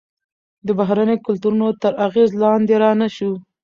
د 0.65 0.67
بهرنیو 0.79 1.23
کلتورونو 1.25 1.67
تر 1.81 1.93
اغیز 2.07 2.29
لاندې 2.41 2.75
رانه 2.83 3.07
شو. 3.15 3.31